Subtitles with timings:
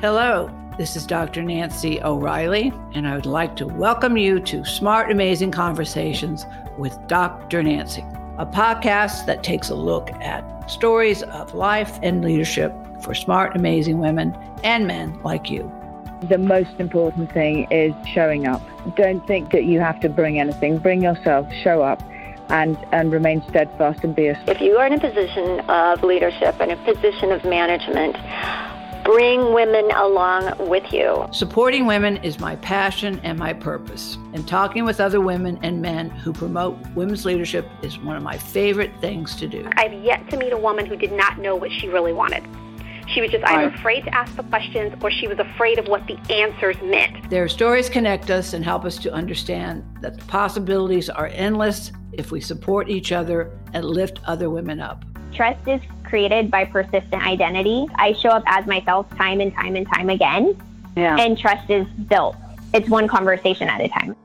[0.00, 1.42] Hello, this is Dr.
[1.42, 7.64] Nancy O'Reilly, and I would like to welcome you to Smart Amazing Conversations with Dr.
[7.64, 8.04] Nancy,
[8.38, 12.72] a podcast that takes a look at stories of life and leadership
[13.02, 15.68] for smart, amazing women and men like you.
[16.28, 18.62] The most important thing is showing up.
[18.94, 20.78] Don't think that you have to bring anything.
[20.78, 22.00] Bring yourself, show up,
[22.50, 24.40] and, and remain steadfast and be a.
[24.46, 28.16] If you are in a position of leadership and a position of management,
[29.08, 31.26] bring women along with you.
[31.32, 34.18] Supporting women is my passion and my purpose.
[34.34, 38.36] And talking with other women and men who promote women's leadership is one of my
[38.36, 39.66] favorite things to do.
[39.76, 42.44] I've yet to meet a woman who did not know what she really wanted.
[43.06, 46.06] She was just either afraid to ask the questions or she was afraid of what
[46.06, 47.30] the answers meant.
[47.30, 52.30] Their stories connect us and help us to understand that the possibilities are endless if
[52.30, 55.06] we support each other and lift other women up.
[55.32, 57.86] Trust is created by persistent identity.
[57.94, 60.60] I show up as myself time and time and time again.
[60.96, 61.16] Yeah.
[61.18, 62.36] And trust is built.
[62.74, 64.16] It's one conversation at a time.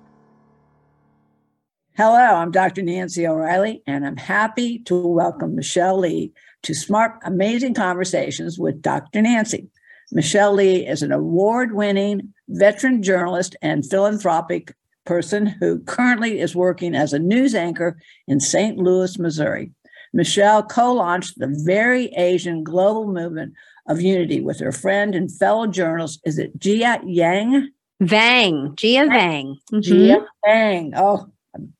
[1.96, 2.82] Hello, I'm Dr.
[2.82, 9.22] Nancy O'Reilly, and I'm happy to welcome Michelle Lee to Smart Amazing Conversations with Dr.
[9.22, 9.70] Nancy.
[10.12, 14.74] Michelle Lee is an award winning veteran journalist and philanthropic
[15.06, 18.78] person who currently is working as a news anchor in St.
[18.78, 19.72] Louis, Missouri.
[20.14, 23.54] Michelle co launched the Very Asian Global Movement
[23.88, 27.70] of Unity with her friend and fellow journalist, is it Jia Yang?
[28.00, 29.58] Vang, Gia Vang.
[29.72, 29.82] Mhm.
[29.82, 30.94] Gia Vang.
[30.96, 31.74] Oh, I'm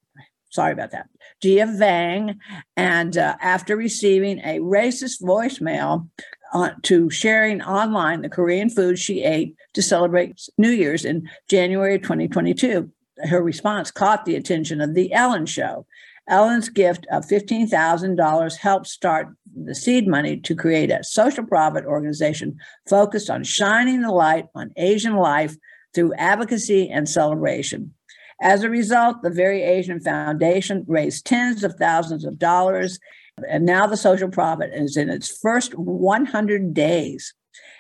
[0.50, 1.08] sorry about that.
[1.42, 2.40] Gia Vang.
[2.76, 6.08] And uh, after receiving a racist voicemail
[6.54, 11.96] uh, to sharing online the Korean food she ate to celebrate New Year's in January
[11.96, 12.90] of 2022,
[13.30, 15.86] her response caught the attention of The Ellen Show.
[16.28, 22.58] Ellen's gift of $15,000 helped start the seed money to create a social profit organization
[22.90, 25.56] focused on shining the light on Asian life
[25.94, 27.94] through advocacy and celebration.
[28.42, 33.00] As a result, the Very Asian Foundation raised tens of thousands of dollars,
[33.48, 37.34] and now the social profit is in its first 100 days.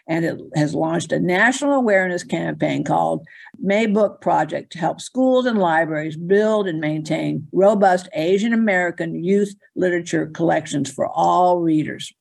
[0.08, 3.26] And it has launched a national awareness campaign called
[3.64, 10.28] Maybook Project to help schools and libraries build and maintain robust Asian American youth literature
[10.28, 12.12] collections for all readers.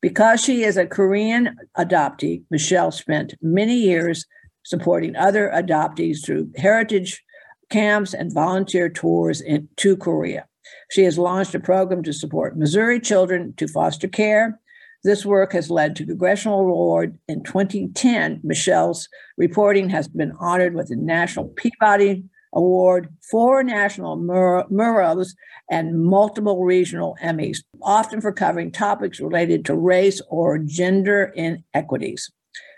[0.00, 4.24] Because she is a Korean adoptee, Michelle spent many years
[4.62, 7.22] supporting other adoptees through heritage
[7.70, 10.46] camps and volunteer tours in, to Korea.
[10.90, 14.60] She has launched a program to support Missouri children to foster care.
[15.06, 18.40] This work has led to congressional award in 2010.
[18.42, 25.36] Michelle's reporting has been honored with the National Peabody Award, four national Mur- Murrows,
[25.70, 32.28] and multiple regional Emmys, often for covering topics related to race or gender inequities.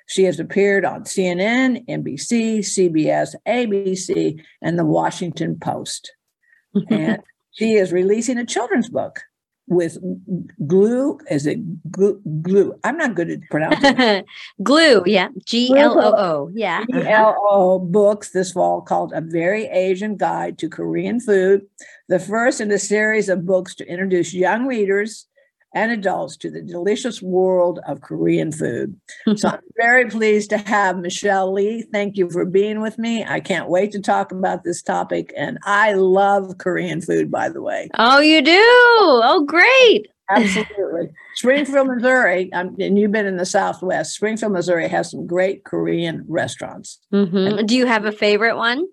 [0.06, 6.12] She has appeared on CNN, NBC, CBS, ABC, and the Washington Post.
[6.91, 7.22] and
[7.53, 9.21] she is releasing a children's book
[9.69, 9.99] with
[10.67, 11.19] Gloo.
[11.31, 11.59] Is it
[11.91, 12.21] Gloo?
[12.43, 12.75] Gloo?
[12.84, 14.25] I'm not good at pronouncing
[14.62, 15.29] Gloo, yeah.
[15.45, 16.84] G L O O, yeah.
[16.93, 17.34] Uh-huh.
[17.51, 21.62] ELO books this fall called A Very Asian Guide to Korean Food,
[22.09, 25.27] the first in a series of books to introduce young readers
[25.75, 28.99] and adults to the delicious world of Korean food.
[29.37, 31.84] so I'm very pleased to have Michelle Lee.
[31.93, 33.25] Thank you for being with me.
[33.25, 35.33] I can't wait to talk about this topic.
[35.37, 37.89] And I love Korean food, by the way.
[37.99, 38.59] Oh, you do?
[38.61, 40.09] Oh, great.
[40.31, 41.09] Absolutely.
[41.37, 44.15] Springfield, Missouri, um, and you've been in the Southwest.
[44.15, 46.99] Springfield, Missouri has some great Korean restaurants.
[47.15, 47.67] Mhm.
[47.67, 48.87] Do you have a favorite one?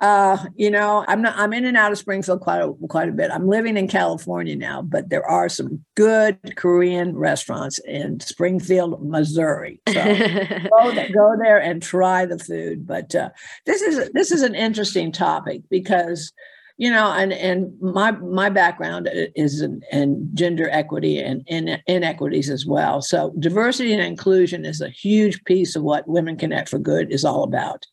[0.00, 1.38] Uh, you know, I'm not.
[1.38, 3.30] I'm in and out of Springfield quite a, quite a bit.
[3.30, 9.80] I'm living in California now, but there are some good Korean restaurants in Springfield, Missouri.
[9.88, 12.86] So go, there, go there and try the food.
[12.86, 13.30] But uh,
[13.64, 16.30] this is this is an interesting topic because
[16.78, 22.50] you know, and and my my background is in, in gender equity and in inequities
[22.50, 23.00] as well.
[23.00, 27.24] So diversity and inclusion is a huge piece of what Women Connect for Good is
[27.24, 27.86] all about.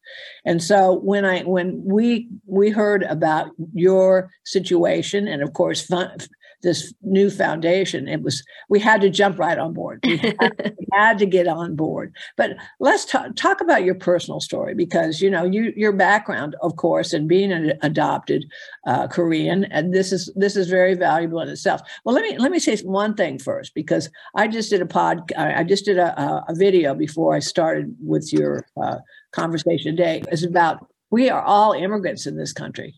[0.44, 6.18] And so when I when we we heard about your situation, and of course, fun,
[6.63, 10.00] this new foundation, it was we had to jump right on board.
[10.04, 10.38] We had,
[10.80, 12.15] we had to get on board.
[12.38, 16.75] But let's talk, talk about your personal story because you know you your background, of
[16.77, 18.45] course, and being an adopted
[18.88, 21.81] uh, Korean, and this is this is very valuable in itself.
[22.06, 25.31] Well, let me let me say one thing first because I just did a pod,
[25.38, 28.98] I just did a, a, a video before I started with your uh,
[29.31, 30.24] conversation today.
[30.31, 32.95] It's about we are all immigrants in this country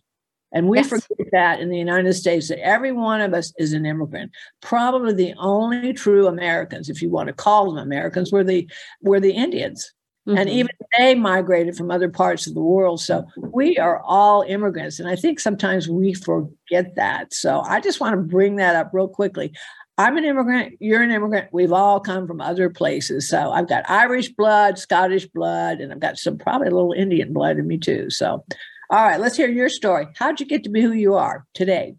[0.55, 0.87] And we Yes.
[0.89, 4.31] forget that in the United States that every one of us is an immigrant.
[4.61, 5.85] Probably the United States that every one of us is an immigrant.
[5.85, 8.67] Probably the only true Americans, if you want to call them Americans, were the
[9.01, 9.91] were the Indians.
[10.27, 10.53] And Mhm.
[10.53, 12.99] even they migrated from other parts of the world.
[12.99, 14.99] So we are all immigrants.
[14.99, 17.31] And I think sometimes we forget that.
[17.33, 19.53] So I just want to bring that up real quickly.
[19.99, 20.75] I'm an immigrant.
[20.79, 21.49] You're an immigrant.
[21.53, 23.29] We've all come from other places.
[23.29, 27.31] So I've got Irish blood, Scottish blood, and I've got some probably a little Indian
[27.31, 28.09] blood in me too.
[28.09, 28.43] So,
[28.89, 30.07] all right, let's hear your story.
[30.15, 31.95] How'd you get to be who you are today?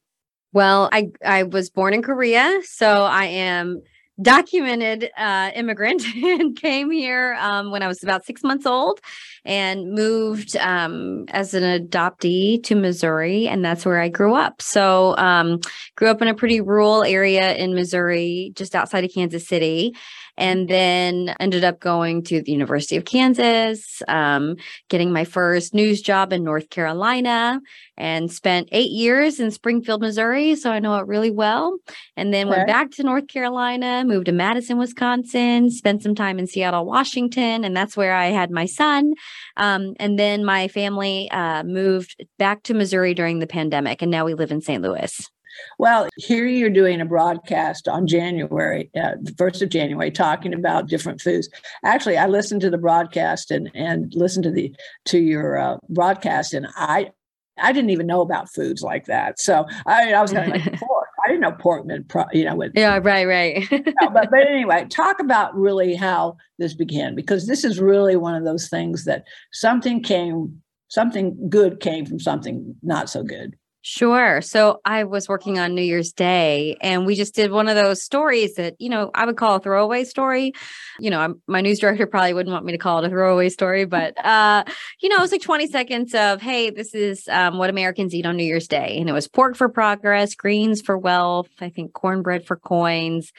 [0.52, 3.82] Well, I I was born in Korea, so I am
[4.20, 9.00] documented uh, immigrant and came here um, when I was about six months old
[9.46, 14.60] and moved um, as an adoptee to Missouri, and that's where I grew up.
[14.60, 15.60] So, um,
[15.96, 19.94] grew up in a pretty rural area in Missouri, just outside of Kansas City.
[20.38, 24.56] And then ended up going to the University of Kansas, um,
[24.90, 27.58] getting my first news job in North Carolina,
[27.96, 30.54] and spent eight years in Springfield, Missouri.
[30.54, 31.78] So I know it really well.
[32.18, 32.56] And then Okay.
[32.58, 37.64] went back to North Carolina, moved to Madison, Wisconsin, spent some time in Seattle, Washington,
[37.64, 39.14] and that's where I had my son.
[39.56, 44.24] Um, and then my family uh, moved back to Missouri during the pandemic, and now
[44.24, 44.82] we live in St.
[44.82, 45.30] Louis.
[45.78, 50.88] Well, here you're doing a broadcast on January, uh, the first of January, talking about
[50.88, 51.48] different foods.
[51.84, 54.74] Actually, I listened to the broadcast and and listened to the
[55.06, 57.10] to your uh, broadcast, and I
[57.58, 59.40] I didn't even know about foods like that.
[59.40, 61.08] So I, I was kind of like pork.
[61.24, 63.66] I didn't know pork meant pro, you know with Yeah, right, right.
[63.70, 68.44] but but anyway, talk about really how this began because this is really one of
[68.44, 73.56] those things that something came, something good came from something not so good.
[73.88, 74.40] Sure.
[74.42, 78.02] So I was working on New Year's Day and we just did one of those
[78.02, 80.54] stories that, you know, I would call a throwaway story.
[80.98, 83.48] You know, I'm, my news director probably wouldn't want me to call it a throwaway
[83.48, 84.64] story, but, uh,
[85.00, 88.26] you know, it was like 20 seconds of, hey, this is um, what Americans eat
[88.26, 88.96] on New Year's Day.
[88.98, 93.30] And it was pork for progress, greens for wealth, I think cornbread for coins.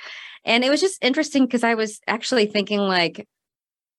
[0.46, 3.28] And it was just interesting because I was actually thinking, like,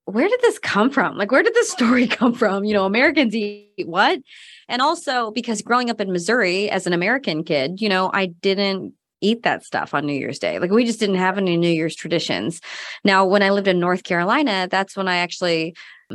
[0.08, 1.18] where did this come from?
[1.18, 2.64] Like, where did this story come from?
[2.64, 4.20] You know, Americans eat what?
[4.68, 8.94] And also because growing up in Missouri as an American kid, you know, I didn't
[9.20, 10.58] eat that stuff on New Year's Day.
[10.58, 12.60] Like we just didn't have any New Year's traditions.
[13.04, 15.74] Now, when I lived in North Carolina, that's when I actually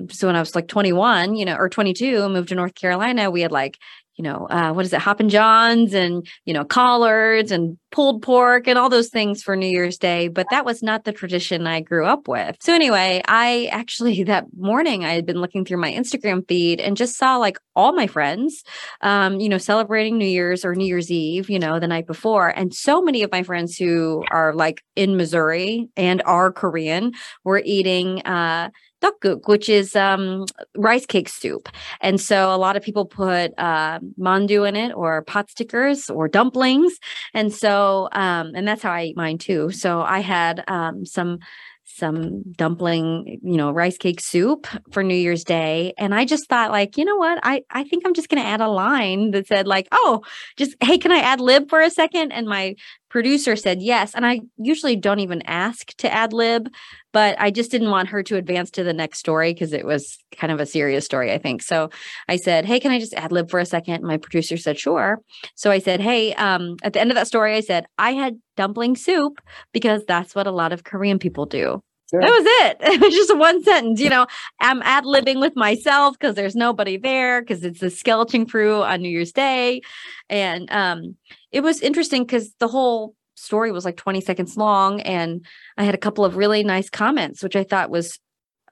[0.09, 3.41] so when I was like 21, you know, or 22, moved to North Carolina, we
[3.41, 3.77] had like
[4.15, 8.67] you know, uh, what is it, Hoppin' Johns and, you know, collards and pulled pork
[8.67, 10.27] and all those things for New Year's Day.
[10.27, 12.55] But that was not the tradition I grew up with.
[12.61, 16.95] So, anyway, I actually that morning I had been looking through my Instagram feed and
[16.95, 18.63] just saw like all my friends,
[19.01, 22.49] um, you know, celebrating New Year's or New Year's Eve, you know, the night before.
[22.49, 27.13] And so many of my friends who are like in Missouri and are Korean
[27.43, 28.69] were eating, uh,
[29.03, 30.45] tteokguk, which is um,
[30.75, 31.69] rice cake soup.
[32.01, 36.27] And so a lot of people put uh, mandu in it or pot stickers or
[36.27, 36.97] dumplings.
[37.33, 39.71] And so, um, and that's how I eat mine too.
[39.71, 41.39] So I had um, some
[41.85, 45.93] some dumpling, you know, rice cake soup for New Year's Day.
[45.97, 47.39] And I just thought, like, you know what?
[47.43, 50.21] I, I think I'm just to add a line that said, like, oh,
[50.57, 52.31] just, hey, can I ad lib for a second?
[52.31, 52.75] And my
[53.13, 54.15] producer said yes.
[54.15, 56.67] And I usually don't even ask to ad lib,
[57.11, 60.17] but I just didn't want her to advance to the next story because it was
[60.35, 61.61] kind of a serious story, I think.
[61.61, 61.91] So
[62.27, 63.93] I said, hey, can I just ad lib for a second?
[63.93, 65.19] And my producer said, sure.
[65.53, 68.39] So I said, hey, um, at the end of that story, I said, I had
[68.57, 69.39] dumpling soup
[69.73, 71.83] because that's what a lot of Korean people do.
[72.13, 72.21] Sure.
[72.21, 72.77] That was it.
[72.93, 73.99] It was just one sentence.
[73.99, 74.27] You know,
[74.59, 79.01] I'm ad libbing with myself because there's nobody there because it's the skeleton crew on
[79.01, 79.81] New Year's Day.
[80.29, 81.15] And um,
[81.51, 85.01] it was interesting because the whole story was like 20 seconds long.
[85.01, 85.43] And
[85.77, 88.19] I had a couple of really nice comments, which I thought was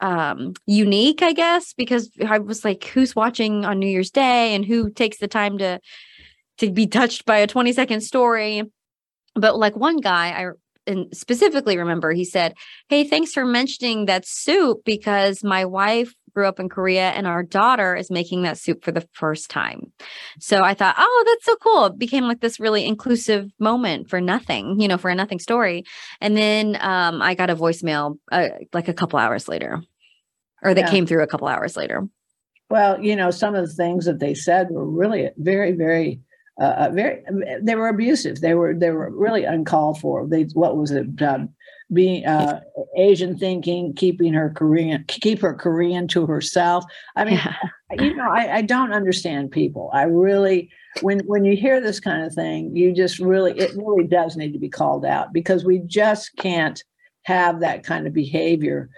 [0.02, 4.66] um unique i guess because i was like who's watching on new year's day and
[4.66, 5.80] who takes the time to
[6.58, 8.64] to be touched by a 20 second story
[9.36, 10.50] but like one guy i
[10.92, 12.54] and specifically remember he said
[12.90, 17.42] hey thanks for mentioning that soup because my wife grew up in korea and our
[17.44, 19.92] daughter is making that soup for the first time.
[20.40, 21.86] So i thought oh that's so cool.
[21.86, 25.84] It became like this really inclusive moment for nothing you know for a nothing story.
[26.22, 29.82] And then um, i got a voicemail uh, like a couple hours later
[30.64, 30.92] or that Yeah.
[30.92, 32.08] came through a couple hours later.
[32.70, 36.22] Well, you know, some of the things that they said were really very, very,
[36.62, 37.24] uh, uh, very.
[37.62, 38.42] They were abusive.
[38.42, 40.28] They were they were really uncalled for.
[40.28, 41.08] They what was it?
[41.92, 42.62] Being uh,
[42.96, 46.86] Asian thinking, keeping her Korean, keep her Korean to herself.
[47.18, 47.56] I mean, yeah.
[48.00, 49.90] you know, I, I don't understand people.
[49.92, 50.70] I really,
[51.02, 54.54] when when you hear this kind of thing, you just really, it really does need
[54.54, 56.82] to be called out because we just can't
[57.24, 58.90] have that kind of behavior.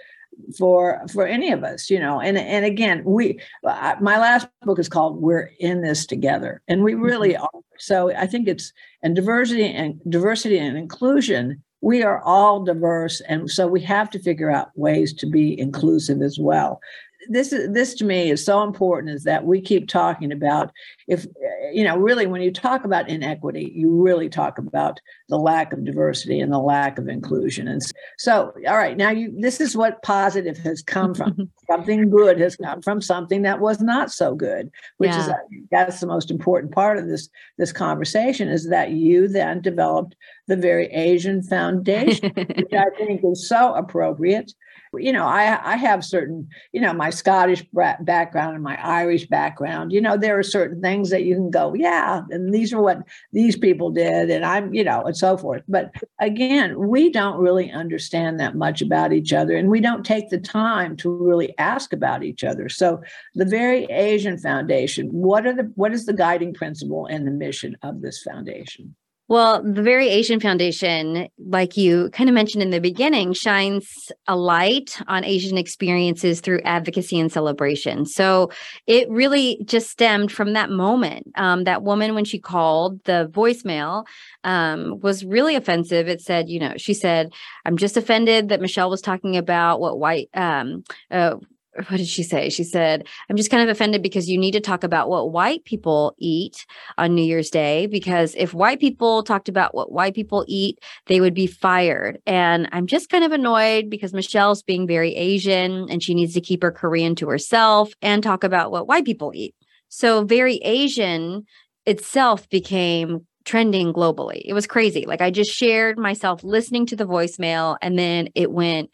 [0.58, 4.88] For for any of us you know and and again we my last book is
[4.88, 7.44] called we're in this together and we really mm-hmm.
[7.44, 8.72] are so i think it's
[9.02, 14.18] and diversity and diversity and inclusion we are all diverse and so we have to
[14.18, 16.80] figure out ways to be inclusive as well
[17.28, 20.72] this is this to me is so important is that we keep talking about
[21.08, 21.26] if
[21.72, 25.84] you know really when you talk about inequity you really talk about the lack of
[25.84, 27.68] diversity and the lack of inclusion.
[27.68, 27.82] And
[28.18, 31.50] so all right now you this is what positive has come from.
[31.70, 35.20] Something good has come from something that was not so good which yeah.
[35.20, 37.28] is that's the most important part of this
[37.58, 40.14] this conversation is that you then developed
[40.46, 44.52] the very asian foundation which i think is so appropriate
[44.98, 47.64] you know, I I have certain, you know, my Scottish
[48.00, 49.92] background and my Irish background.
[49.92, 53.02] You know, there are certain things that you can go, yeah, and these are what
[53.32, 55.62] these people did, and I'm, you know, and so forth.
[55.68, 60.30] But again, we don't really understand that much about each other, and we don't take
[60.30, 62.68] the time to really ask about each other.
[62.68, 63.00] So,
[63.34, 67.76] the Very Asian Foundation, what are the what is the guiding principle and the mission
[67.82, 68.94] of this foundation?
[69.26, 74.36] Well, the Very Asian Foundation, like you kind of mentioned in the beginning, shines a
[74.36, 78.04] light on Asian experiences through advocacy and celebration.
[78.04, 78.50] So
[78.86, 81.32] it really just stemmed from that moment.
[81.36, 84.04] Um, that woman, when she called, the voicemail
[84.44, 86.06] um, was really offensive.
[86.06, 87.32] It said, you know, she said,
[87.64, 91.36] I'm just offended that Michelle was talking about what white, um, uh,
[91.76, 92.48] what did she say?
[92.50, 95.64] She said, I'm just kind of offended because you need to talk about what white
[95.64, 96.64] people eat
[96.98, 97.86] on New Year's Day.
[97.86, 102.18] Because if white people talked about what white people eat, they would be fired.
[102.26, 106.40] And I'm just kind of annoyed because Michelle's being very Asian and she needs to
[106.40, 109.54] keep her Korean to herself and talk about what white people eat.
[109.88, 111.44] So, very Asian
[111.86, 114.42] itself became trending globally.
[114.44, 115.04] It was crazy.
[115.06, 118.90] Like I just shared myself listening to the voicemail and then it went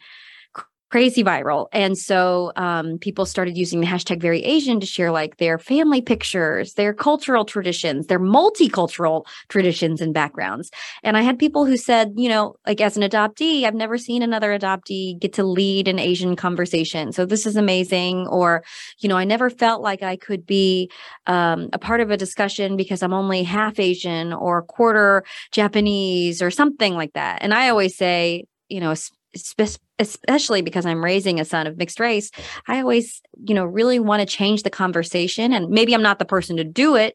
[0.91, 1.67] crazy viral.
[1.71, 6.01] And so um, people started using the hashtag very Asian to share like their family
[6.01, 10.69] pictures, their cultural traditions, their multicultural traditions and backgrounds.
[11.01, 14.21] And I had people who said, you know, like as an adoptee, I've never seen
[14.21, 17.13] another adoptee get to lead an Asian conversation.
[17.13, 18.27] So this is amazing.
[18.27, 18.63] Or,
[18.99, 20.91] you know, I never felt like I could be
[21.25, 26.51] um, a part of a discussion because I'm only half Asian or quarter Japanese or
[26.51, 27.39] something like that.
[27.41, 28.93] And I always say, you know,
[29.33, 32.31] especially because I'm raising a son of mixed race,
[32.67, 35.53] I always, you know, really want to change the conversation.
[35.53, 37.13] And maybe I'm not the person to do it,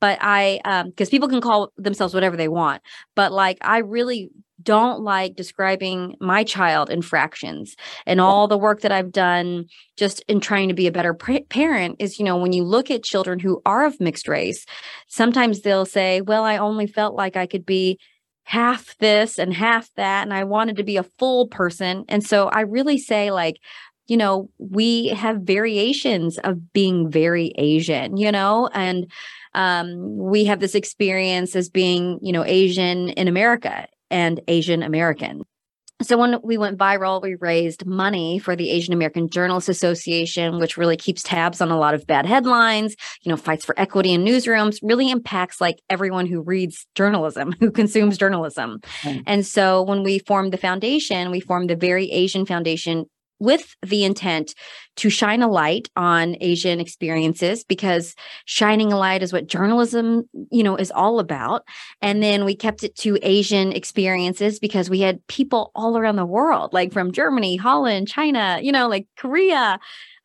[0.00, 2.82] but I, because um, people can call themselves whatever they want,
[3.14, 4.30] but like I really
[4.62, 10.22] don't like describing my child in fractions and all the work that I've done just
[10.28, 13.38] in trying to be a better parent is you know when you look at children
[13.38, 14.66] who are of mixed race
[15.06, 17.98] sometimes they'll say well I only felt like I could be
[18.48, 22.06] half this and half that and I wanted to be a full person.
[22.08, 23.58] And so I really say like
[24.06, 29.06] you know, we have variations of being very Asian, you know, and
[29.54, 35.42] um, we have this experience as being, you know, Asian in America and Asian American
[36.00, 40.76] so when we went viral we raised money for the asian american journalists association which
[40.76, 44.24] really keeps tabs on a lot of bad headlines you know fights for equity in
[44.24, 49.22] newsrooms really impacts like everyone who reads journalism who consumes journalism mm.
[49.26, 53.04] and so when we formed the foundation we formed the very asian foundation
[53.38, 54.54] with the intent
[54.96, 58.14] to shine a light on Asian experiences because
[58.46, 61.62] shining a light is what journalism, you know, is all about.
[62.02, 66.26] And then we kept it to Asian experiences because we had people all around the
[66.26, 69.78] world, like from Germany, Holland, China, you know, like Korea,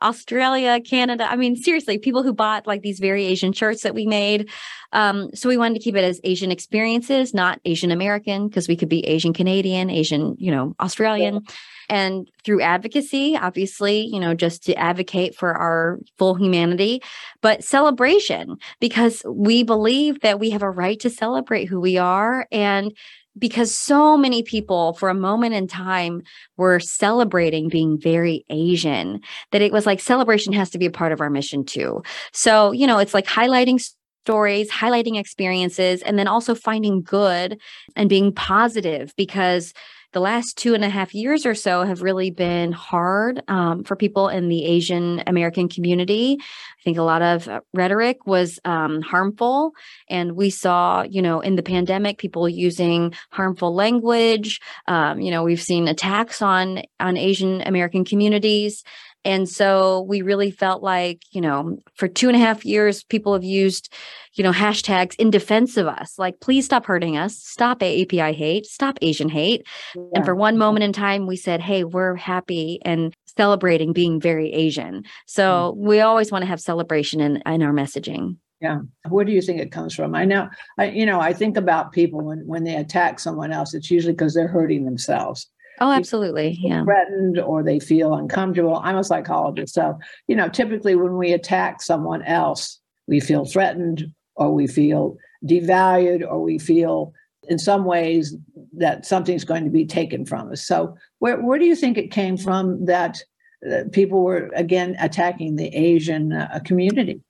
[0.03, 1.25] Australia, Canada.
[1.29, 4.50] I mean, seriously, people who bought like these very Asian shirts that we made.
[4.91, 8.75] Um, so we wanted to keep it as Asian experiences, not Asian American, because we
[8.75, 11.36] could be Asian Canadian, Asian, you know, Australian.
[11.36, 11.55] Yeah
[11.89, 17.01] and through advocacy, obviously, you know, just to advocate for our full humanity,
[17.41, 22.48] but celebration because we believe that we have a right to celebrate who we are.
[22.51, 22.95] And
[23.38, 26.22] because so many people for a moment in time
[26.58, 29.22] were celebrating being very Asian,
[29.52, 32.04] that it was like celebration has to be a part of our mission too.
[32.32, 33.84] So, you know, it's like highlighting
[34.25, 37.60] stories, highlighting experiences, and then also finding good
[37.96, 39.74] and being positive because
[40.13, 43.96] the last two and a half years or so have really been hard um, for
[43.96, 46.38] people in the Asian American community.
[46.39, 49.72] I think a lot of uh, rhetoric was um, harmful.
[50.10, 54.60] And we saw, you know, in the pandemic, people using harmful language.
[54.88, 58.84] Um, you know, we've seen attacks on on Asian American communities.
[59.25, 63.34] And so we really felt like, you know, for two and a half years, people
[63.34, 63.94] have used,
[64.34, 68.65] you know, hashtags in defense of us, like, please stop hurting us, stop AAPI hate,
[68.65, 69.65] stop Asian hate.
[69.96, 70.01] Yeah.
[70.15, 74.51] And for one moment in time, we said, hey, we're happy and celebrating being very
[74.51, 75.03] Asian.
[75.25, 75.88] So mm-hmm.
[75.88, 78.38] we always want to have celebration in, in our messaging.
[78.62, 78.80] Yeah.
[79.10, 80.15] Where do you think it comes from?
[80.15, 83.74] I know, I, you know, I think about people when, when they attack someone else,
[83.74, 85.50] it's usually because they're hurting themselves.
[85.80, 86.58] Oh, absolutely.
[86.62, 86.84] Yeah.
[86.84, 88.82] Threatened or they feel uncomfortable.
[88.84, 89.74] I'm a psychologist.
[89.74, 95.18] So, you know, typically when we attack someone else, we feel threatened or we feel
[95.46, 97.13] devalued or we feel
[97.50, 98.36] in some ways
[98.77, 100.65] that something's going to be taken from us.
[100.65, 103.22] So, where, where do you think it came from that
[103.70, 107.22] uh, people were again attacking the Asian uh, community?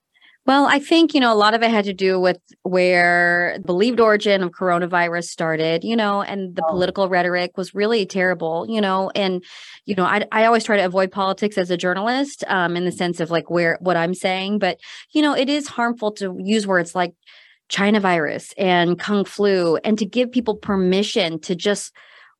[0.46, 3.64] Well, I think, you know, a lot of it had to do with where the
[3.64, 6.70] believed origin of coronavirus started, you know, and the oh.
[6.70, 9.42] political rhetoric was really terrible, you know, and,
[9.86, 12.92] you know, I, I always try to avoid politics as a journalist um, in the
[12.92, 14.82] sense of like where what I'm saying, but,
[15.12, 17.14] you know, it is harmful to use words like
[17.70, 21.94] China virus and Kung flu and to give people permission to just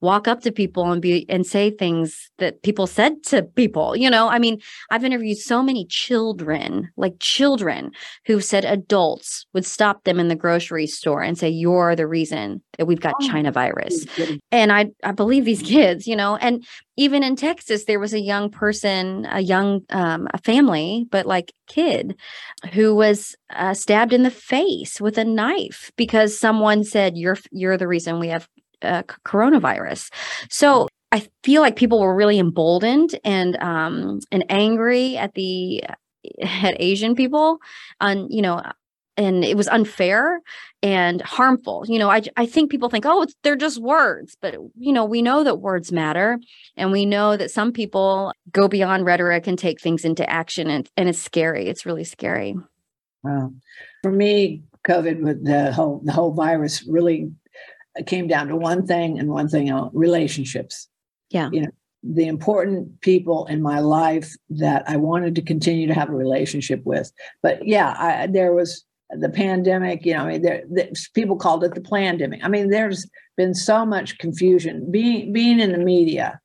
[0.04, 4.10] walk up to people and be and say things that people said to people you
[4.10, 4.28] know?
[4.28, 4.60] I mean
[4.92, 7.92] i've interviewed so many children like children
[8.26, 12.62] who said adults would stop them in the grocery store and say you're the reason
[12.78, 14.06] that we've got oh, china virus.
[14.52, 16.36] and i i believe these kids you know?
[16.36, 16.66] And
[16.98, 21.54] even in texas there was a young person a young um, a family but like
[21.68, 22.16] kid
[22.74, 27.78] who was uh, stabbed in the face with a knife because someone said you're you're
[27.78, 28.48] the reason we have
[28.84, 30.12] uh, coronavirus.
[30.50, 35.84] So I feel like people were really emboldened and um, and angry at the
[36.42, 37.60] at Asian people,
[38.02, 38.64] and you know,
[39.16, 40.42] and it was unfair
[40.82, 41.86] and harmful.
[41.88, 45.22] You know, I I think people think, oh, they're just words, but you know, we
[45.22, 46.40] know that words matter,
[46.78, 50.90] and we know that some people go beyond rhetoric and take things into action, and
[50.98, 51.68] and it's scary.
[51.68, 52.56] It's really scary.
[53.24, 53.54] Wow,
[54.02, 57.32] for me, COVID with the whole the whole virus really
[57.96, 60.88] it came down to one thing and one thing else relationships.
[61.30, 61.50] Yeah.
[61.52, 61.72] You know,
[62.04, 66.82] the important people in my life that I wanted to continue to have a relationship
[66.86, 67.12] with.
[67.42, 71.64] But yeah, I, there was the pandemic, you know, I mean, there, there, people called
[71.64, 72.44] it the pandemic.
[72.44, 73.08] I mean, there's
[73.38, 76.40] been so much confusion being being in the media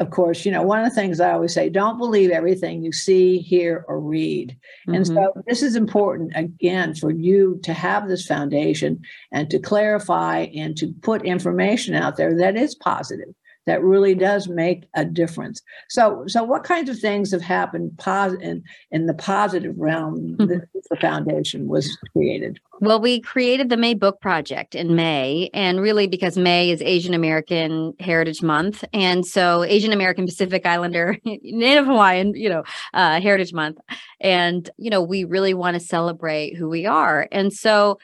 [0.00, 2.92] of course, you know, one of the things I always say, don't believe everything you
[2.92, 4.56] see, hear, or read.
[4.88, 4.94] Mm-hmm.
[4.94, 5.40] And so mm-hmm.
[5.46, 10.92] this is important, again, for you to have this foundation and to clarify and to
[11.02, 13.34] put information out there that is positive
[13.66, 15.62] that really does make a difference.
[15.88, 20.58] So, so what kinds of things have happened pos- in, in the positive realm mm-hmm.
[20.90, 22.60] the foundation was created?
[22.80, 27.14] Well, we created the May Book Project in May, and really because May is Asian
[27.14, 33.52] American Heritage Month, and so Asian American Pacific Islander Native Hawaiian, you know, uh, Heritage
[33.52, 33.78] Month,
[34.20, 37.98] and you know we really want to celebrate who we are, and so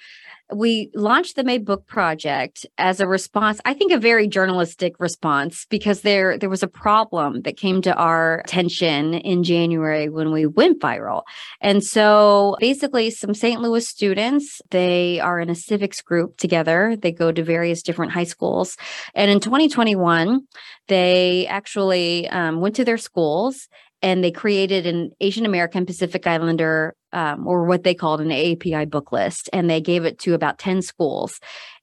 [0.53, 5.67] we launched the May Book Project as a response, I think a very journalistic response,
[5.71, 10.47] because there there was a problem that came to our attention in January when we
[10.47, 11.23] went viral.
[11.61, 13.61] And so basically some St.
[13.61, 16.97] Louis students, they are in a civics group together.
[16.97, 18.77] They go to various different high schools.
[19.15, 20.43] And in 2021,
[20.89, 23.69] they actually um, went to their schools
[24.03, 28.85] and they created an Asian American Pacific Islander, um, or what they called an API
[28.87, 31.41] book list, and they gave it to about 10 schools.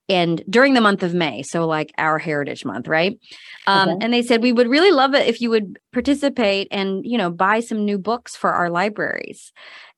[0.10, 3.19] And during the month of May, so like our Heritage Month, right?
[3.67, 3.97] Um, okay.
[4.06, 7.30] And they said we would really love it if you would participate and you know
[7.30, 9.51] buy some new books for our libraries.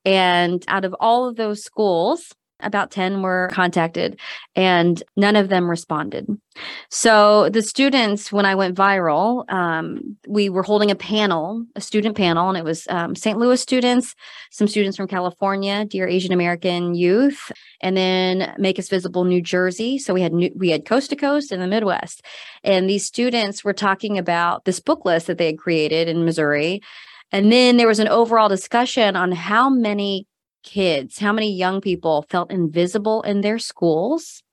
[0.05, 4.19] And out of all of those schools, about 10 were contacted
[4.55, 6.27] and none of them responded.
[6.89, 12.17] So the students, when I went viral, um, we were holding a panel, a student
[12.17, 13.37] panel, and it was um, St.
[13.37, 14.15] Louis students,
[14.51, 19.97] some students from California, Dear Asian American Youth, and then Make Us Visible New Jersey.
[19.97, 22.23] So we had new, we had coast to coast in the Midwest,
[22.63, 26.81] and these students were talking about this book list that they had created in Missouri.
[27.31, 30.25] And then there was an overall discussion on how many
[30.63, 34.43] kids, how many young people felt invisible in their schools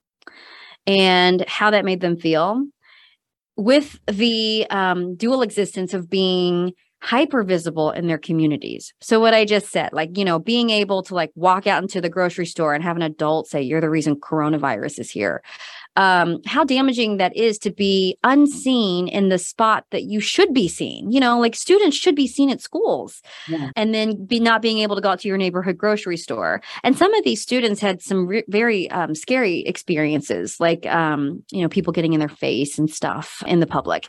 [0.86, 2.64] and how that made them feel
[3.56, 8.92] with the um, dual existence of being hyper visible in their communities.
[9.00, 12.00] So what I just said, like, you know, being able to like walk out into
[12.00, 15.42] the grocery store and have an adult say, you're the reason coronavirus is here
[15.96, 20.68] um, how damaging that is to be unseen in the spot that you should be
[20.68, 21.10] seen.
[21.10, 23.70] You know, like students should be seen at schools, yeah.
[23.76, 26.60] and then be not being able to go out to your neighborhood grocery store.
[26.82, 31.62] And some of these students had some re- very um, scary experiences, like um, you
[31.62, 34.08] know, people getting in their face and stuff in the public.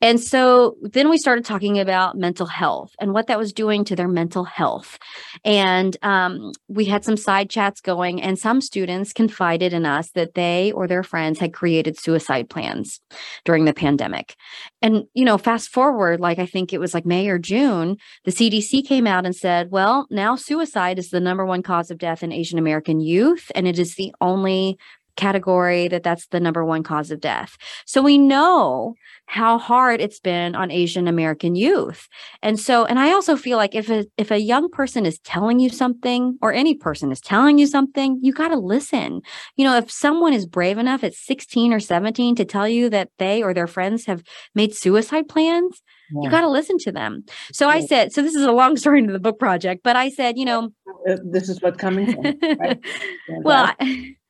[0.00, 3.96] And so then we started talking about mental health and what that was doing to
[3.96, 4.98] their mental health.
[5.44, 10.34] And um, we had some side chats going, and some students confided in us that
[10.34, 13.00] they or their friends had created suicide plans
[13.44, 14.34] during the pandemic.
[14.82, 18.30] And, you know, fast forward, like I think it was like May or June, the
[18.30, 22.22] CDC came out and said, well, now suicide is the number one cause of death
[22.22, 24.78] in Asian American youth, and it is the only
[25.16, 27.56] category that that's the number one cause of death.
[27.86, 28.94] So we know
[29.26, 32.08] how hard it's been on Asian American youth.
[32.42, 35.58] And so and I also feel like if a if a young person is telling
[35.58, 39.22] you something or any person is telling you something, you got to listen.
[39.56, 43.10] You know, if someone is brave enough at 16 or 17 to tell you that
[43.18, 44.22] they or their friends have
[44.54, 46.22] made suicide plans, yeah.
[46.22, 47.24] you got to listen to them.
[47.52, 47.68] So.
[47.68, 50.38] I said, so this is a long story into the book project, but I said,
[50.38, 50.70] you know,
[51.08, 52.38] uh, this is what's coming from.
[52.58, 52.80] Right?
[53.28, 54.16] well, I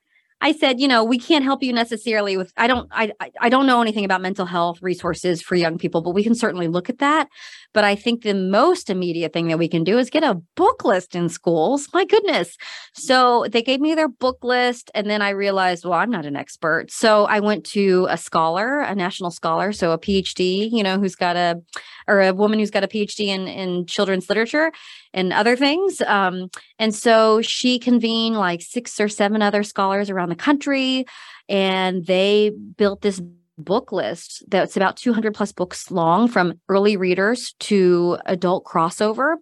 [0.53, 3.81] said, you know, we can't help you necessarily with I don't I I don't know
[3.81, 7.29] anything about mental health resources for young people, but we can certainly look at that.
[7.72, 10.85] But I think the most immediate thing that we can do is get a book
[10.85, 11.88] list in schools.
[11.92, 12.57] My goodness.
[12.94, 16.37] So they gave me their book list and then I realized, well, I'm not an
[16.37, 16.90] expert.
[16.90, 21.16] So I went to a scholar, a national scholar, so a PhD, you know, who's
[21.16, 21.61] got a
[22.09, 24.73] or a woman who's got a PhD in in children's literature
[25.12, 26.01] and other things.
[26.03, 31.07] Um, and so she convened like six or seven other scholars around the country,
[31.49, 33.21] and they built this
[33.59, 39.37] book list that's about 200 plus books long from early readers to adult crossover.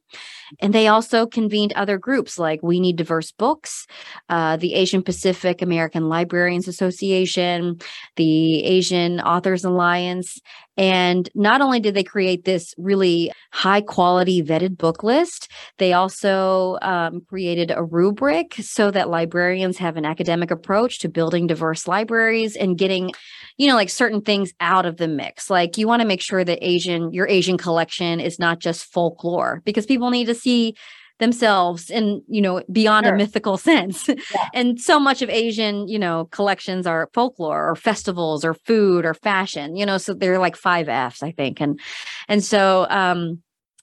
[0.61, 3.87] And they also convened other groups like We Need Diverse Books,
[4.29, 7.79] uh, the Asian Pacific American Librarians Association,
[8.17, 10.41] the Asian Authors Alliance,
[10.77, 16.79] and not only did they create this really high quality vetted book list, they also
[16.83, 22.57] um, created a rubric so that librarians have an academic approach to building diverse libraries
[22.57, 23.13] and getting,
[23.57, 25.49] you know, like certain things out of the mix.
[25.49, 29.63] Like you want to make sure that Asian, your Asian collection is not just folklore
[29.65, 30.75] because people need to see
[31.21, 33.15] themselves in you know beyond sure.
[33.15, 34.49] a mythical sense yeah.
[34.53, 39.15] and so much of asian you know collections are folklore or festivals or food or
[39.15, 41.79] fashion you know so they're like five f's i think and
[42.27, 43.41] and so um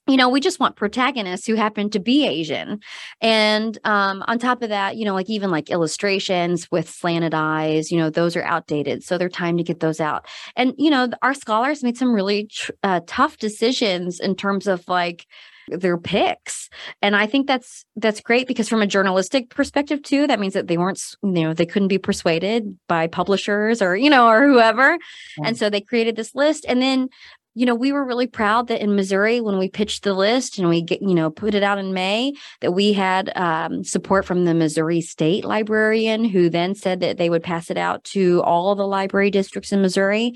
[0.08, 2.80] you know, we just want protagonists who happen to be Asian.
[3.20, 7.92] And um, on top of that, you know, like even like illustrations with slanted eyes,
[7.92, 9.04] you know, those are outdated.
[9.04, 10.26] So they're time to get those out.
[10.56, 14.86] And, you know, our scholars made some really tr- uh, tough decisions in terms of
[14.88, 15.26] like,
[15.68, 16.68] their picks
[17.00, 20.66] and i think that's that's great because from a journalistic perspective too that means that
[20.66, 24.98] they weren't you know they couldn't be persuaded by publishers or you know or whoever
[25.38, 25.46] yeah.
[25.46, 27.08] and so they created this list and then
[27.54, 30.68] you know, we were really proud that in Missouri, when we pitched the list and
[30.68, 34.44] we get, you know, put it out in May, that we had um, support from
[34.44, 38.74] the Missouri State Librarian, who then said that they would pass it out to all
[38.74, 40.32] the library districts in Missouri.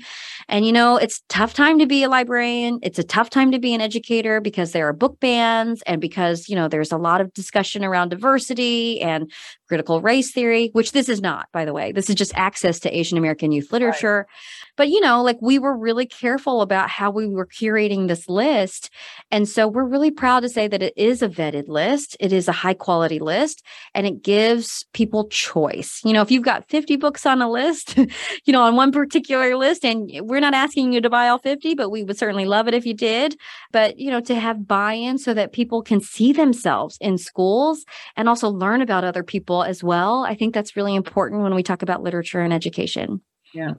[0.47, 2.79] And, you know, it's tough time to be a librarian.
[2.83, 6.47] It's a tough time to be an educator because there are book bans and because,
[6.47, 9.31] you know, there's a lot of discussion around diversity and
[9.67, 11.91] critical race theory, which this is not, by the way.
[11.91, 14.27] This is just access to Asian American youth literature.
[14.27, 14.75] Right.
[14.77, 18.89] But, you know, like we were really careful about how we were curating this list.
[19.31, 22.47] And so we're really proud to say that it is a vetted list, it is
[22.47, 26.01] a high quality list, and it gives people choice.
[26.03, 27.97] You know, if you've got 50 books on a list,
[28.45, 31.75] you know, on one particular list, and we're not asking you to buy all 50,
[31.75, 33.37] but we would certainly love it if you did.
[33.71, 37.85] But, you know, to have buy in so that people can see themselves in schools
[38.15, 40.23] and also learn about other people as well.
[40.23, 43.21] I think that's really important when we talk about literature and education.
[43.53, 43.73] Yeah.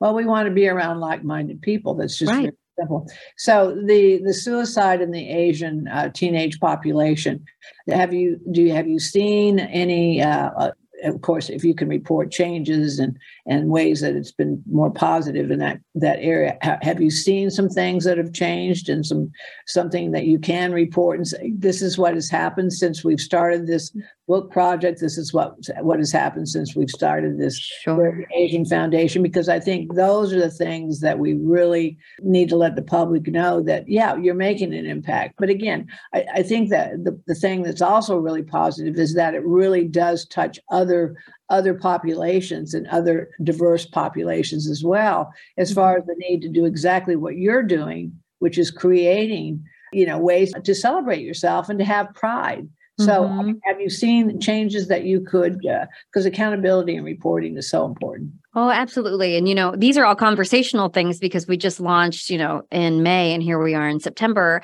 [0.00, 1.94] Well, we want to be around like-minded people.
[1.94, 2.52] That's just right.
[2.78, 3.08] Simple.
[3.36, 7.44] So the the suicide in the Asian uh, teenage population.
[7.88, 10.70] Have you do you have you seen any uh, uh
[11.04, 15.50] of course, if you can report changes and and ways that it's been more positive
[15.50, 19.30] in that that area, have you seen some things that have changed and some
[19.66, 23.66] something that you can report and say this is what has happened since we've started
[23.66, 23.94] this
[24.28, 25.00] book project?
[25.00, 28.24] This is what what has happened since we've started this sure.
[28.34, 32.76] Asian Foundation because I think those are the things that we really need to let
[32.76, 35.34] the public know that yeah, you're making an impact.
[35.38, 39.34] But again, I, I think that the, the thing that's also really positive is that
[39.34, 41.16] it really does touch other
[41.52, 46.64] other populations and other diverse populations as well as far as the need to do
[46.64, 49.62] exactly what you're doing which is creating
[49.92, 53.52] you know ways to celebrate yourself and to have pride so mm-hmm.
[53.64, 58.32] have you seen changes that you could because uh, accountability and reporting is so important
[58.54, 59.38] Oh, absolutely.
[59.38, 63.02] And, you know, these are all conversational things because we just launched, you know, in
[63.02, 64.60] May and here we are in September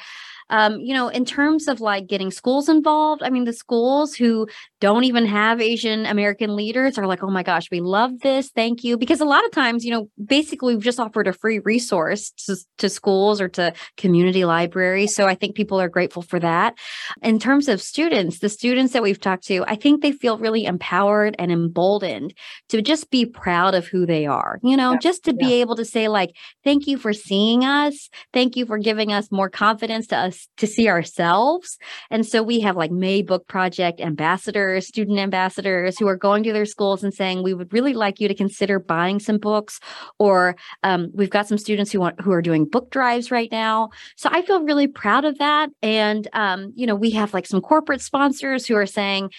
[0.50, 4.46] um, you know, in terms of like getting schools involved, I mean, the schools who
[4.80, 8.50] don't even have Asian American leaders are like, oh my gosh, we love this.
[8.50, 8.96] Thank you.
[8.96, 12.56] Because a lot of times, you know, basically we've just offered a free resource to,
[12.78, 15.14] to schools or to community libraries.
[15.14, 16.78] So I think people are grateful for that.
[17.22, 20.64] In terms of students, the students that we've talked to, I think they feel really
[20.64, 22.34] empowered and emboldened
[22.68, 24.98] to just be proud of who they are, you know, yeah.
[24.98, 25.46] just to yeah.
[25.46, 26.34] be able to say, like,
[26.64, 28.08] thank you for seeing us.
[28.32, 31.78] Thank you for giving us more confidence to us to see ourselves.
[32.10, 36.52] And so we have like May Book Project ambassadors, student ambassadors who are going to
[36.52, 39.80] their schools and saying, we would really like you to consider buying some books.
[40.18, 43.90] Or um, we've got some students who want who are doing book drives right now.
[44.16, 45.70] So I feel really proud of that.
[45.82, 49.30] And um, you know, we have like some corporate sponsors who are saying,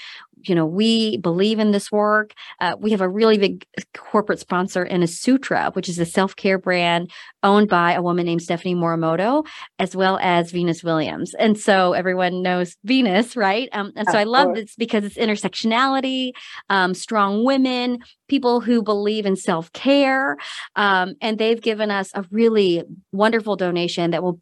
[0.44, 2.34] you know, we believe in this work.
[2.60, 6.58] Uh, we have a really big corporate sponsor in Asutra, which is a self care
[6.58, 7.12] brand
[7.44, 9.46] owned by a woman named Stephanie Morimoto,
[9.78, 11.34] as well as Venus Williams.
[11.34, 13.70] And so everyone knows Venus, right?
[13.72, 16.32] Um, and so I love this because it's intersectionality,
[16.70, 20.38] um, strong women, people who believe in self care.
[20.76, 24.40] Um, and they've given us a really wonderful donation that will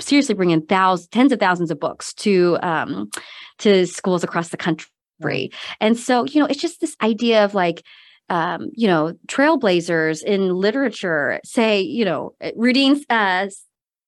[0.00, 3.10] seriously bring in thousands, tens of thousands of books to um,
[3.58, 4.88] to schools across the country
[5.24, 5.50] free.
[5.80, 7.82] And so, you know, it's just this idea of like,
[8.28, 13.48] um, you know, trailblazers in literature say, you know, eh, Rudine uh,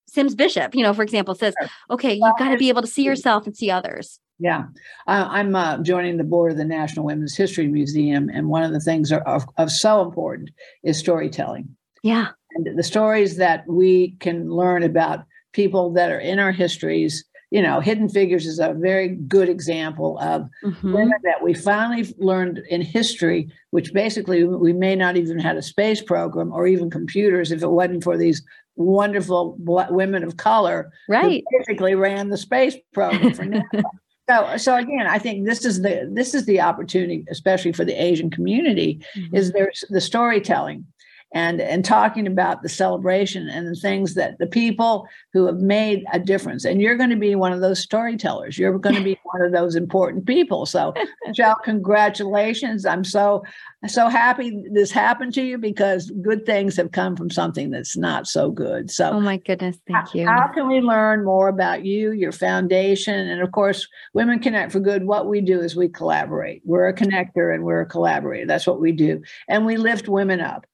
[0.07, 1.55] Sims Bishop, you know, for example, says,
[1.89, 4.19] okay, you've got to be able to see yourself and see others.
[4.39, 4.65] Yeah,
[5.07, 8.71] uh, I'm uh, joining the board of the National Women's History Museum, and one of
[8.71, 10.51] the things are, of, of so important
[10.83, 11.75] is storytelling.
[12.03, 17.25] Yeah, and the stories that we can learn about people that are in our histories
[17.49, 20.93] you know, Hidden Figures is a very good example of mm-hmm.
[20.93, 25.61] women that we finally learned in history, which basically we may not even had a
[25.61, 28.43] space program or even computers if it wasn't for these
[28.75, 31.43] wonderful black women of color right.
[31.49, 33.83] who basically ran the space program for NASA.
[34.29, 37.93] so, so again, I think this is the this is the opportunity, especially for the
[37.93, 39.35] Asian community, mm-hmm.
[39.35, 40.85] is there's the storytelling
[41.33, 46.05] and and talking about the celebration and the things that the people who have made
[46.13, 46.63] a difference.
[46.63, 48.57] And you're going to be one of those storytellers.
[48.57, 50.65] You're going to be one of those important people.
[50.65, 50.93] So
[51.27, 52.85] Michelle congratulations.
[52.85, 53.43] I'm so
[53.87, 58.27] so happy this happened to you because good things have come from something that's not
[58.27, 58.89] so good.
[58.89, 60.25] So oh my goodness thank you.
[60.25, 64.79] how can we learn more about you your foundation and of course women connect for
[64.79, 65.05] good.
[65.05, 66.61] What we do is we collaborate.
[66.63, 68.47] We're a connector and we're a collaborator.
[68.47, 69.21] That's what we do.
[69.49, 70.65] And we lift women up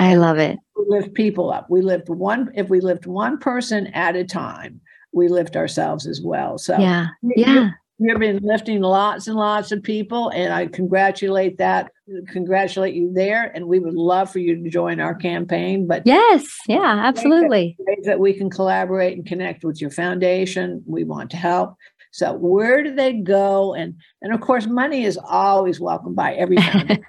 [0.00, 0.58] I love it.
[0.76, 1.68] We lift people up.
[1.68, 4.80] We lift one, if we lift one person at a time,
[5.12, 6.56] we lift ourselves as well.
[6.58, 7.70] So, yeah, yeah.
[8.02, 11.92] You've been lifting lots and lots of people, and I congratulate that,
[12.28, 13.52] congratulate you there.
[13.54, 15.86] And we would love for you to join our campaign.
[15.86, 17.76] But yes, yeah, absolutely.
[17.78, 20.82] Ways that we can collaborate and connect with your foundation.
[20.86, 21.74] We want to help.
[22.12, 23.74] So where do they go?
[23.74, 27.02] And and of course, money is always welcome by every family.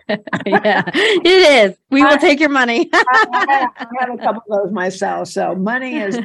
[0.45, 1.77] yeah, it is.
[1.89, 2.89] We will take your money.
[2.93, 5.27] I, I, have a couple of those myself.
[5.29, 6.19] So money is.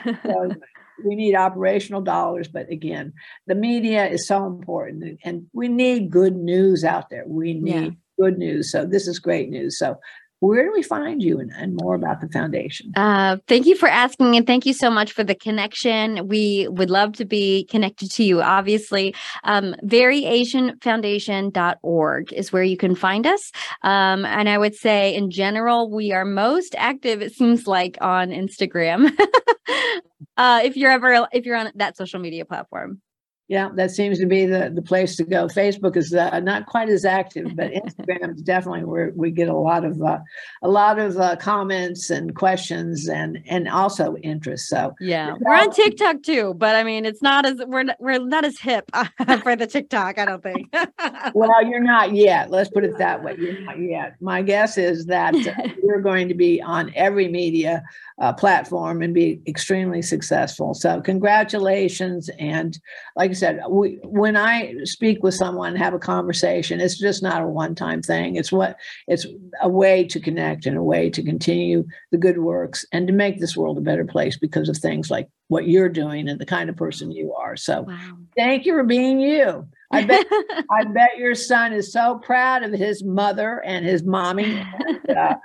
[1.05, 3.13] We need operational dollars, but again,
[3.47, 7.25] the media is so important, and we need good news out there.
[7.27, 7.91] We need yeah.
[8.19, 8.73] good news.
[8.73, 9.79] So this is great news.
[9.79, 9.99] So
[10.41, 12.93] where do we find you and, and more about the foundation?
[12.97, 16.29] Uh, thank you for asking, and thank you so much for the connection.
[16.29, 19.17] We would love to be connected to you, obviously.
[19.45, 23.51] Um, veryasianfoundation.org is where you can find us.
[23.83, 28.31] Um, and I would say, in general, we are most active, it seems like, on
[28.31, 29.11] Instagram.
[30.37, 33.01] uh, if you're ever if you're on that social media platform.
[33.49, 35.47] Yeah, that seems to be the, the place to go.
[35.47, 39.57] Facebook is uh, not quite as active, but Instagram is definitely where we get a
[39.57, 40.19] lot of uh,
[40.63, 44.69] a lot of uh, comments and questions and and also interest.
[44.69, 48.45] So yeah, we're on TikTok too, but I mean, it's not as we're we're not
[48.45, 48.91] as hip
[49.43, 50.19] for the TikTok.
[50.19, 50.75] I don't think.
[51.35, 52.51] well, you're not yet.
[52.51, 53.37] Let's put it that way.
[53.39, 54.17] You're not yet.
[54.21, 57.85] My guess is that uh, you're going to be on every media
[58.19, 60.75] uh, platform and be extremely successful.
[60.75, 62.79] So congratulations and
[63.15, 67.47] like said, we, when I speak with someone, have a conversation, it's just not a
[67.47, 68.37] one-time thing.
[68.37, 69.27] It's what it's
[69.61, 73.39] a way to connect and a way to continue the good works and to make
[73.39, 76.69] this world a better place because of things like what you're doing and the kind
[76.69, 77.57] of person you are.
[77.57, 78.19] So wow.
[78.37, 79.67] thank you for being you.
[79.93, 80.27] I bet
[80.71, 84.65] I bet your son is so proud of his mother and his mommy.
[84.65, 85.37] And, uh,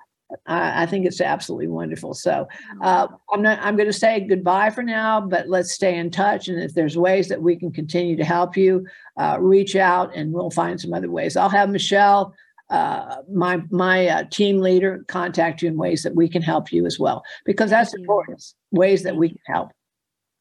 [0.46, 2.14] I, I think it's absolutely wonderful.
[2.14, 2.48] So
[2.82, 3.60] uh, I'm not.
[3.62, 6.48] I'm going to say goodbye for now, but let's stay in touch.
[6.48, 8.86] And if there's ways that we can continue to help you,
[9.18, 11.36] uh, reach out, and we'll find some other ways.
[11.36, 12.34] I'll have Michelle.
[12.70, 16.86] Uh, my my uh, team leader contact you in ways that we can help you
[16.86, 18.42] as well because that's important
[18.72, 19.72] ways that we can help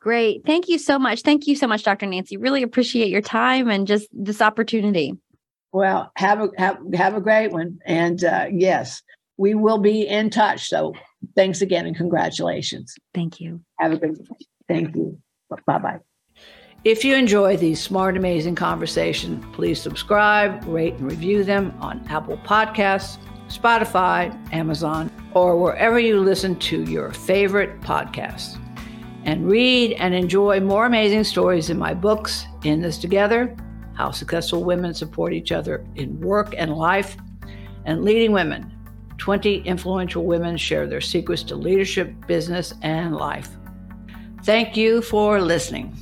[0.01, 0.47] Great.
[0.47, 1.21] Thank you so much.
[1.21, 2.07] Thank you so much, Dr.
[2.07, 2.39] Nancy.
[2.39, 5.13] Really appreciate your time and just this opportunity.
[5.73, 7.79] Well, have a have, have a great one.
[7.85, 9.03] And uh, yes,
[9.41, 10.69] we will be in touch.
[10.69, 10.93] So
[11.35, 12.95] thanks again and congratulations.
[13.15, 13.63] Thank you.
[13.79, 14.39] Have a good one.
[14.69, 15.19] Thank you.
[15.67, 15.99] Bye bye.
[16.85, 22.37] If you enjoy these smart, amazing conversations, please subscribe, rate, and review them on Apple
[22.39, 23.17] Podcasts,
[23.49, 28.59] Spotify, Amazon, or wherever you listen to your favorite podcasts.
[29.25, 33.57] And read and enjoy more amazing stories in my books, In This Together
[33.95, 37.17] How Successful Women Support Each Other in Work and Life,
[37.87, 38.71] and Leading Women
[39.21, 43.51] 20 Influential Women Share Their Secrets to Leadership, Business, and Life.
[44.45, 45.95] Thank you for listening.